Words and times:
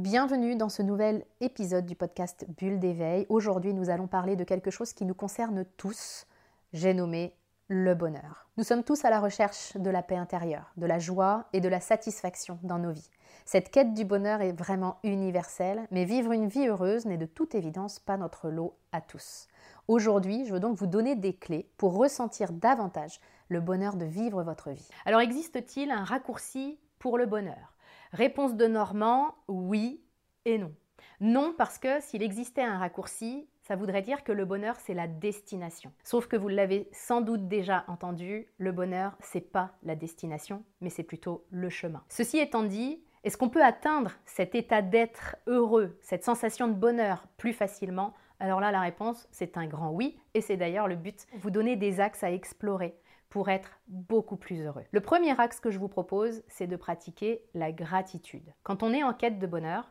Bienvenue 0.00 0.56
dans 0.56 0.70
ce 0.70 0.80
nouvel 0.80 1.26
épisode 1.42 1.84
du 1.84 1.94
podcast 1.94 2.46
Bulle 2.56 2.78
d'éveil. 2.78 3.26
Aujourd'hui, 3.28 3.74
nous 3.74 3.90
allons 3.90 4.06
parler 4.06 4.34
de 4.34 4.44
quelque 4.44 4.70
chose 4.70 4.94
qui 4.94 5.04
nous 5.04 5.12
concerne 5.12 5.66
tous. 5.76 6.26
J'ai 6.72 6.94
nommé 6.94 7.36
le 7.68 7.94
bonheur. 7.94 8.48
Nous 8.56 8.64
sommes 8.64 8.82
tous 8.82 9.04
à 9.04 9.10
la 9.10 9.20
recherche 9.20 9.76
de 9.76 9.90
la 9.90 10.02
paix 10.02 10.16
intérieure, 10.16 10.72
de 10.78 10.86
la 10.86 10.98
joie 10.98 11.48
et 11.52 11.60
de 11.60 11.68
la 11.68 11.80
satisfaction 11.80 12.58
dans 12.62 12.78
nos 12.78 12.92
vies. 12.92 13.10
Cette 13.44 13.70
quête 13.70 13.92
du 13.92 14.06
bonheur 14.06 14.40
est 14.40 14.58
vraiment 14.58 14.96
universelle, 15.04 15.86
mais 15.90 16.06
vivre 16.06 16.32
une 16.32 16.48
vie 16.48 16.66
heureuse 16.66 17.04
n'est 17.04 17.18
de 17.18 17.26
toute 17.26 17.54
évidence 17.54 17.98
pas 17.98 18.16
notre 18.16 18.48
lot 18.48 18.78
à 18.92 19.02
tous. 19.02 19.48
Aujourd'hui, 19.86 20.46
je 20.46 20.54
veux 20.54 20.60
donc 20.60 20.78
vous 20.78 20.86
donner 20.86 21.14
des 21.14 21.34
clés 21.34 21.68
pour 21.76 21.94
ressentir 21.94 22.52
davantage 22.52 23.20
le 23.48 23.60
bonheur 23.60 23.96
de 23.96 24.06
vivre 24.06 24.42
votre 24.44 24.70
vie. 24.70 24.88
Alors 25.04 25.20
existe-t-il 25.20 25.90
un 25.90 26.04
raccourci 26.04 26.78
pour 26.98 27.18
le 27.18 27.26
bonheur? 27.26 27.74
Réponse 28.12 28.56
de 28.56 28.66
Normand, 28.66 29.36
oui 29.46 30.02
et 30.44 30.58
non. 30.58 30.74
Non 31.20 31.54
parce 31.56 31.78
que 31.78 32.00
s'il 32.00 32.22
existait 32.22 32.62
un 32.62 32.78
raccourci, 32.78 33.46
ça 33.62 33.76
voudrait 33.76 34.02
dire 34.02 34.24
que 34.24 34.32
le 34.32 34.44
bonheur 34.44 34.76
c'est 34.80 34.94
la 34.94 35.06
destination. 35.06 35.92
Sauf 36.02 36.26
que 36.26 36.36
vous 36.36 36.48
l'avez 36.48 36.88
sans 36.92 37.20
doute 37.20 37.46
déjà 37.46 37.84
entendu, 37.86 38.48
le 38.58 38.72
bonheur 38.72 39.16
c'est 39.20 39.52
pas 39.52 39.72
la 39.84 39.94
destination, 39.94 40.64
mais 40.80 40.90
c'est 40.90 41.04
plutôt 41.04 41.44
le 41.50 41.68
chemin. 41.68 42.02
Ceci 42.08 42.38
étant 42.38 42.64
dit, 42.64 43.00
est-ce 43.22 43.36
qu'on 43.36 43.48
peut 43.48 43.64
atteindre 43.64 44.12
cet 44.24 44.56
état 44.56 44.82
d'être 44.82 45.36
heureux, 45.46 45.96
cette 46.00 46.24
sensation 46.24 46.66
de 46.66 46.74
bonheur 46.74 47.28
plus 47.36 47.52
facilement? 47.52 48.14
Alors 48.40 48.58
là, 48.58 48.72
la 48.72 48.80
réponse, 48.80 49.28
c'est 49.30 49.56
un 49.58 49.66
grand 49.66 49.90
oui, 49.90 50.18
et 50.32 50.40
c'est 50.40 50.56
d'ailleurs 50.56 50.88
le 50.88 50.96
but, 50.96 51.26
vous 51.34 51.50
donner 51.50 51.76
des 51.76 52.00
axes 52.00 52.24
à 52.24 52.32
explorer 52.32 52.98
pour 53.30 53.48
être 53.48 53.78
beaucoup 53.86 54.36
plus 54.36 54.60
heureux. 54.60 54.84
Le 54.90 55.00
premier 55.00 55.38
axe 55.40 55.60
que 55.60 55.70
je 55.70 55.78
vous 55.78 55.88
propose, 55.88 56.42
c'est 56.48 56.66
de 56.66 56.76
pratiquer 56.76 57.42
la 57.54 57.72
gratitude. 57.72 58.52
Quand 58.64 58.82
on 58.82 58.92
est 58.92 59.04
en 59.04 59.14
quête 59.14 59.38
de 59.38 59.46
bonheur, 59.46 59.90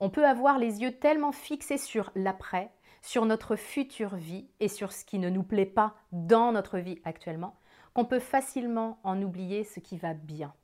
on 0.00 0.08
peut 0.08 0.26
avoir 0.26 0.58
les 0.58 0.82
yeux 0.82 0.92
tellement 0.92 1.32
fixés 1.32 1.78
sur 1.78 2.10
l'après, 2.14 2.70
sur 3.02 3.26
notre 3.26 3.56
future 3.56 4.14
vie 4.14 4.48
et 4.60 4.68
sur 4.68 4.92
ce 4.92 5.04
qui 5.04 5.18
ne 5.18 5.30
nous 5.30 5.42
plaît 5.42 5.66
pas 5.66 5.94
dans 6.12 6.52
notre 6.52 6.78
vie 6.78 7.00
actuellement, 7.04 7.58
qu'on 7.92 8.04
peut 8.04 8.20
facilement 8.20 8.98
en 9.02 9.20
oublier 9.20 9.64
ce 9.64 9.80
qui 9.80 9.98
va 9.98 10.14
bien. 10.14 10.54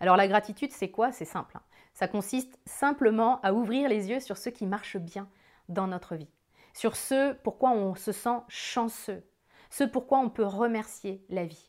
Alors 0.00 0.16
la 0.16 0.28
gratitude, 0.28 0.72
c'est 0.72 0.90
quoi? 0.90 1.12
C'est 1.12 1.24
simple. 1.24 1.56
Hein. 1.56 1.62
Ça 1.92 2.08
consiste 2.08 2.58
simplement 2.64 3.40
à 3.42 3.52
ouvrir 3.52 3.88
les 3.88 4.08
yeux 4.08 4.20
sur 4.20 4.36
ce 4.36 4.48
qui 4.48 4.66
marche 4.66 4.96
bien 4.96 5.28
dans 5.68 5.86
notre 5.86 6.14
vie, 6.14 6.30
sur 6.74 6.96
ce 6.96 7.32
pourquoi 7.32 7.70
on 7.70 7.94
se 7.94 8.12
sent 8.12 8.38
chanceux, 8.48 9.24
ce 9.70 9.84
pourquoi 9.84 10.18
on 10.18 10.30
peut 10.30 10.44
remercier 10.44 11.24
la 11.28 11.44
vie. 11.44 11.68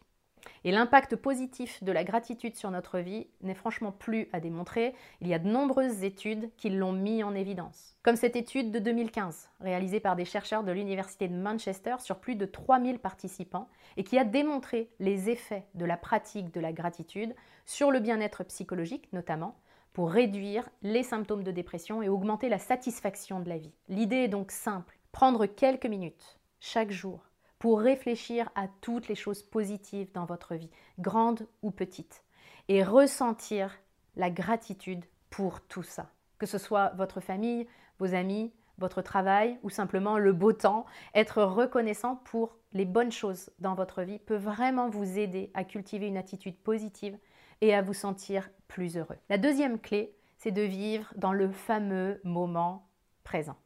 Et 0.63 0.71
l'impact 0.71 1.15
positif 1.15 1.83
de 1.83 1.91
la 1.91 2.03
gratitude 2.03 2.55
sur 2.55 2.71
notre 2.71 2.99
vie 2.99 3.27
n'est 3.41 3.55
franchement 3.55 3.91
plus 3.91 4.27
à 4.33 4.39
démontrer. 4.39 4.93
Il 5.21 5.27
y 5.27 5.33
a 5.33 5.39
de 5.39 5.47
nombreuses 5.47 6.03
études 6.03 6.49
qui 6.57 6.69
l'ont 6.69 6.93
mis 6.93 7.23
en 7.23 7.35
évidence. 7.35 7.95
Comme 8.03 8.15
cette 8.15 8.35
étude 8.35 8.71
de 8.71 8.79
2015, 8.79 9.49
réalisée 9.59 9.99
par 9.99 10.15
des 10.15 10.25
chercheurs 10.25 10.63
de 10.63 10.71
l'Université 10.71 11.27
de 11.27 11.35
Manchester 11.35 11.95
sur 11.99 12.19
plus 12.19 12.35
de 12.35 12.45
3000 12.45 12.99
participants, 12.99 13.67
et 13.97 14.03
qui 14.03 14.17
a 14.17 14.23
démontré 14.23 14.89
les 14.99 15.29
effets 15.29 15.65
de 15.75 15.85
la 15.85 15.97
pratique 15.97 16.53
de 16.53 16.59
la 16.59 16.71
gratitude 16.71 17.35
sur 17.65 17.91
le 17.91 17.99
bien-être 17.99 18.43
psychologique 18.43 19.11
notamment, 19.13 19.55
pour 19.93 20.11
réduire 20.11 20.69
les 20.83 21.03
symptômes 21.03 21.43
de 21.43 21.51
dépression 21.51 22.03
et 22.03 22.09
augmenter 22.09 22.49
la 22.49 22.59
satisfaction 22.59 23.39
de 23.39 23.49
la 23.49 23.57
vie. 23.57 23.73
L'idée 23.89 24.17
est 24.17 24.27
donc 24.27 24.51
simple, 24.51 24.97
prendre 25.11 25.47
quelques 25.47 25.87
minutes 25.87 26.39
chaque 26.59 26.91
jour 26.91 27.27
pour 27.59 27.79
réfléchir 27.79 28.49
à 28.55 28.67
toutes 28.81 29.07
les 29.07 29.15
choses 29.15 29.43
positives 29.43 30.11
dans 30.13 30.25
votre 30.25 30.55
vie, 30.55 30.69
grandes 30.99 31.47
ou 31.61 31.71
petites, 31.71 32.23
et 32.67 32.83
ressentir 32.83 33.77
la 34.15 34.29
gratitude 34.29 35.05
pour 35.29 35.61
tout 35.61 35.83
ça. 35.83 36.11
Que 36.37 36.45
ce 36.45 36.57
soit 36.57 36.93
votre 36.95 37.19
famille, 37.19 37.67
vos 37.99 38.13
amis, 38.13 38.51
votre 38.77 39.01
travail 39.01 39.57
ou 39.63 39.69
simplement 39.69 40.17
le 40.17 40.33
beau 40.33 40.53
temps, 40.53 40.85
être 41.15 41.41
reconnaissant 41.43 42.15
pour 42.15 42.55
les 42.73 42.85
bonnes 42.85 43.11
choses 43.11 43.49
dans 43.59 43.73
votre 43.73 44.03
vie 44.03 44.19
peut 44.19 44.35
vraiment 44.35 44.89
vous 44.89 45.17
aider 45.17 45.51
à 45.53 45.63
cultiver 45.63 46.07
une 46.07 46.17
attitude 46.17 46.57
positive 46.57 47.17
et 47.61 47.73
à 47.73 47.81
vous 47.81 47.93
sentir 47.93 48.49
plus 48.67 48.97
heureux. 48.97 49.17
La 49.29 49.37
deuxième 49.37 49.79
clé, 49.79 50.13
c'est 50.37 50.51
de 50.51 50.61
vivre 50.61 51.11
dans 51.15 51.33
le 51.33 51.49
fameux 51.49 52.21
moment 52.23 52.86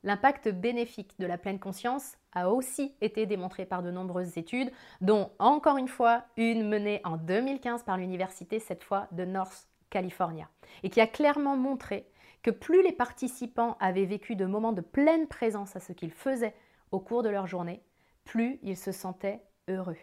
L'impact 0.03 0.49
bénéfique 0.49 1.13
de 1.19 1.25
la 1.25 1.37
pleine 1.37 1.59
conscience 1.59 2.17
a 2.33 2.49
aussi 2.49 2.95
été 3.01 3.25
démontré 3.25 3.65
par 3.65 3.83
de 3.83 3.91
nombreuses 3.91 4.37
études, 4.37 4.71
dont 5.01 5.31
encore 5.39 5.77
une 5.77 5.87
fois 5.87 6.23
une 6.37 6.67
menée 6.67 7.01
en 7.03 7.17
2015 7.17 7.83
par 7.83 7.97
l'université, 7.97 8.59
cette 8.59 8.83
fois 8.83 9.07
de 9.11 9.25
North 9.25 9.67
California, 9.89 10.49
et 10.83 10.89
qui 10.89 11.01
a 11.01 11.07
clairement 11.07 11.57
montré 11.57 12.07
que 12.41 12.51
plus 12.51 12.81
les 12.83 12.93
participants 12.93 13.77
avaient 13.79 14.05
vécu 14.05 14.35
de 14.35 14.45
moments 14.45 14.71
de 14.71 14.81
pleine 14.81 15.27
présence 15.27 15.75
à 15.75 15.79
ce 15.79 15.93
qu'ils 15.93 16.11
faisaient 16.11 16.55
au 16.91 16.99
cours 16.99 17.23
de 17.23 17.29
leur 17.29 17.47
journée, 17.47 17.83
plus 18.23 18.59
ils 18.63 18.77
se 18.77 18.91
sentaient 18.91 19.43
heureux. 19.67 19.97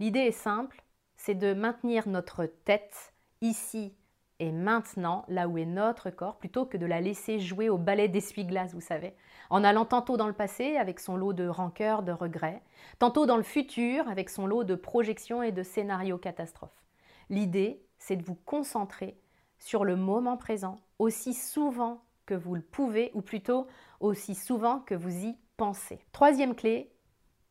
L'idée 0.00 0.20
est 0.20 0.32
simple, 0.32 0.82
c'est 1.16 1.34
de 1.34 1.54
maintenir 1.54 2.08
notre 2.08 2.46
tête 2.46 3.12
ici 3.40 3.94
et 4.42 4.50
maintenant 4.50 5.24
là 5.28 5.46
où 5.46 5.56
est 5.56 5.64
notre 5.64 6.10
corps 6.10 6.36
plutôt 6.36 6.66
que 6.66 6.76
de 6.76 6.84
la 6.84 7.00
laisser 7.00 7.38
jouer 7.38 7.68
au 7.68 7.78
ballet 7.78 8.08
d'essuie-glace, 8.08 8.74
vous 8.74 8.80
savez, 8.80 9.14
en 9.50 9.62
allant 9.62 9.84
tantôt 9.84 10.16
dans 10.16 10.26
le 10.26 10.32
passé 10.32 10.76
avec 10.76 10.98
son 10.98 11.16
lot 11.16 11.32
de 11.32 11.46
rancœur, 11.46 12.02
de 12.02 12.10
regrets, 12.10 12.60
tantôt 12.98 13.24
dans 13.24 13.36
le 13.36 13.44
futur 13.44 14.08
avec 14.08 14.28
son 14.28 14.48
lot 14.48 14.64
de 14.64 14.74
projections 14.74 15.44
et 15.44 15.52
de 15.52 15.62
scénarios 15.62 16.18
catastrophes. 16.18 16.82
L'idée, 17.30 17.84
c'est 17.98 18.16
de 18.16 18.24
vous 18.24 18.34
concentrer 18.34 19.16
sur 19.60 19.84
le 19.84 19.94
moment 19.94 20.36
présent 20.36 20.80
aussi 20.98 21.34
souvent 21.34 22.02
que 22.26 22.34
vous 22.34 22.56
le 22.56 22.62
pouvez, 22.62 23.12
ou 23.14 23.22
plutôt 23.22 23.68
aussi 24.00 24.34
souvent 24.34 24.80
que 24.80 24.96
vous 24.96 25.24
y 25.24 25.36
pensez. 25.56 26.00
Troisième 26.10 26.56
clé, 26.56 26.90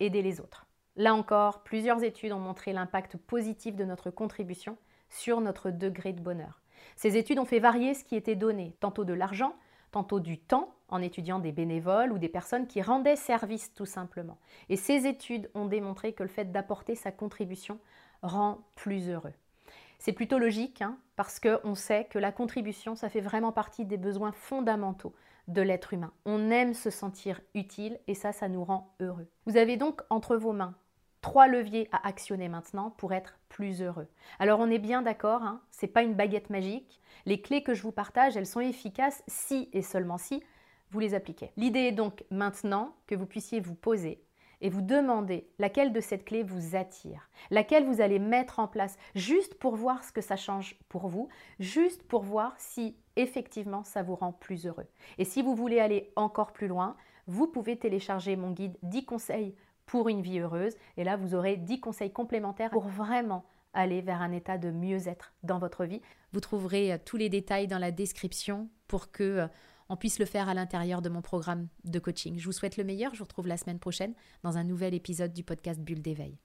aider 0.02 0.22
les 0.22 0.42
autres. 0.42 0.68
Là 0.98 1.16
encore, 1.16 1.64
plusieurs 1.64 2.04
études 2.04 2.34
ont 2.34 2.40
montré 2.40 2.74
l'impact 2.74 3.16
positif 3.16 3.78
de 3.78 3.86
notre 3.86 4.10
contribution 4.12 4.78
sur 5.10 5.40
notre 5.40 5.72
degré 5.72 6.12
de 6.12 6.20
bonheur. 6.20 6.61
Ces 6.96 7.18
études 7.18 7.40
ont 7.40 7.46
fait 7.46 7.60
varier 7.60 7.94
ce 7.94 8.04
qui 8.04 8.16
était 8.16 8.36
donné, 8.36 8.76
tantôt 8.80 9.06
de 9.06 9.14
l'argent, 9.14 9.56
tantôt 9.92 10.20
du 10.20 10.38
temps, 10.38 10.74
en 10.90 11.02
étudiant 11.02 11.40
des 11.40 11.52
bénévoles 11.52 12.12
ou 12.12 12.18
des 12.18 12.30
personnes 12.30 12.68
qui 12.68 12.82
rendaient 12.82 13.16
service 13.16 13.74
tout 13.74 13.86
simplement. 13.86 14.38
Et 14.70 14.76
ces 14.76 15.08
études 15.08 15.50
ont 15.56 15.66
démontré 15.66 16.14
que 16.14 16.24
le 16.24 16.30
fait 16.30 16.52
d'apporter 16.52 16.96
sa 16.96 17.12
contribution 17.12 17.80
rend 18.22 18.60
plus 18.76 19.10
heureux. 19.10 19.34
C'est 20.00 20.14
plutôt 20.14 20.40
logique, 20.40 20.82
hein, 20.82 20.98
parce 21.16 21.40
qu'on 21.40 21.76
sait 21.76 22.06
que 22.06 22.20
la 22.20 22.32
contribution, 22.32 22.96
ça 22.96 23.10
fait 23.10 23.22
vraiment 23.22 23.52
partie 23.52 23.86
des 23.86 23.98
besoins 23.98 24.32
fondamentaux 24.32 25.14
de 25.48 25.62
l'être 25.62 25.94
humain. 25.94 26.12
On 26.26 26.50
aime 26.50 26.74
se 26.74 26.90
sentir 26.90 27.40
utile 27.54 28.00
et 28.08 28.16
ça, 28.16 28.32
ça 28.32 28.48
nous 28.48 28.64
rend 28.64 28.94
heureux. 29.00 29.28
Vous 29.46 29.58
avez 29.58 29.78
donc 29.78 30.02
entre 30.10 30.36
vos 30.36 30.54
mains 30.54 30.76
trois 31.22 31.48
leviers 31.48 31.88
à 31.92 32.08
actionner 32.08 32.50
maintenant 32.50 32.92
pour 32.92 33.14
être 33.14 33.40
plus 33.50 33.82
heureux. 33.82 34.08
Alors 34.40 34.60
on 34.60 34.70
est 34.70 34.80
bien 34.80 35.02
d'accord, 35.02 35.44
hein, 35.44 35.62
ce 35.72 35.86
n'est 35.86 35.92
pas 35.92 36.04
une 36.04 36.16
baguette 36.16 36.50
magique. 36.50 37.00
Les 37.26 37.42
clés 37.42 37.64
que 37.64 37.74
je 37.74 37.84
vous 37.84 37.92
partage, 37.92 38.36
elles 38.36 38.48
sont 38.48 38.60
efficaces 38.60 39.24
si 39.28 39.70
et 39.74 39.82
seulement 39.82 40.18
si 40.18 40.44
vous 40.90 41.00
les 41.00 41.14
appliquez. 41.14 41.52
L'idée 41.58 41.82
est 41.82 41.92
donc 41.92 42.24
maintenant 42.32 42.96
que 43.08 43.16
vous 43.16 43.26
puissiez 43.26 43.60
vous 43.60 43.76
poser 43.76 44.24
et 44.62 44.70
vous 44.70 44.82
demander 44.82 45.48
laquelle 45.60 45.92
de 45.92 46.00
cette 46.00 46.26
clé 46.26 46.44
vous 46.44 46.76
attire, 46.76 47.30
laquelle 47.50 47.86
vous 47.86 48.02
allez 48.02 48.20
mettre 48.20 48.60
en 48.60 48.68
place 48.68 48.98
juste 49.16 49.56
pour 49.56 49.76
voir 49.76 50.04
ce 50.04 50.12
que 50.12 50.22
ça 50.22 50.36
change 50.36 50.78
pour 50.88 51.08
vous, 51.08 51.30
juste 51.60 52.04
pour 52.04 52.22
voir 52.22 52.54
si 52.58 52.96
effectivement 53.16 53.84
ça 53.84 54.04
vous 54.04 54.16
rend 54.16 54.32
plus 54.32 54.68
heureux. 54.68 54.88
Et 55.18 55.26
si 55.26 55.42
vous 55.42 55.56
voulez 55.56 55.80
aller 55.80 56.12
encore 56.16 56.54
plus 56.54 56.68
loin, 56.68 56.96
vous 57.28 57.48
pouvez 57.48 57.78
télécharger 57.78 58.36
mon 58.36 58.52
guide 58.52 58.78
10 58.84 59.06
conseils 59.06 59.56
pour 59.92 60.08
une 60.08 60.22
vie 60.22 60.40
heureuse. 60.40 60.74
Et 60.96 61.04
là, 61.04 61.18
vous 61.18 61.36
aurez 61.36 61.58
10 61.58 61.82
conseils 61.82 62.14
complémentaires 62.14 62.70
pour 62.70 62.88
vraiment 62.88 63.44
aller 63.74 64.02
vers 64.02 64.22
un 64.22 64.32
état 64.32 64.58
de 64.58 64.72
mieux-être 64.72 65.34
dans 65.44 65.60
votre 65.60 65.84
vie. 65.84 66.02
Vous 66.32 66.40
trouverez 66.40 66.94
euh, 66.94 66.98
tous 67.04 67.18
les 67.18 67.28
détails 67.28 67.68
dans 67.68 67.78
la 67.78 67.92
description 67.92 68.70
pour 68.88 69.12
que 69.12 69.24
euh, 69.24 69.48
on 69.90 69.98
puisse 69.98 70.18
le 70.18 70.26
faire 70.26 70.48
à 70.48 70.54
l'intérieur 70.54 71.02
de 71.02 71.10
mon 71.10 71.22
programme 71.22 71.68
de 71.84 72.00
coaching. 72.00 72.40
Je 72.40 72.46
vous 72.46 72.54
souhaite 72.54 72.78
le 72.78 72.86
meilleur. 72.86 73.14
Je 73.14 73.20
vous 73.20 73.26
retrouve 73.26 73.48
la 73.48 73.58
semaine 73.58 73.80
prochaine 73.80 74.14
dans 74.44 74.58
un 74.58 74.64
nouvel 74.64 74.94
épisode 74.94 75.34
du 75.34 75.44
podcast 75.44 75.82
Bulle 75.82 76.02
d'éveil. 76.02 76.42